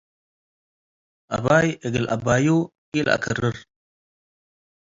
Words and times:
አባይ 1.35 1.67
እግል 1.85 2.05
አባዩ 2.15 2.45
ኢለአከርር። 2.97 3.57